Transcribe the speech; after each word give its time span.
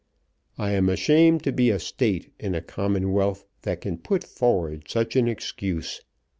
I 0.57 0.71
am 0.71 0.89
ashamed 0.89 1.43
to 1.43 1.51
be 1.51 1.69
a 1.69 1.77
State 1.77 2.33
in 2.39 2.55
a 2.55 2.61
commonwealth 2.63 3.45
that 3.61 3.81
can 3.81 3.99
put 3.99 4.23
forward 4.23 4.89
such 4.89 5.15
an 5.15 5.27
excuse. 5.27 6.01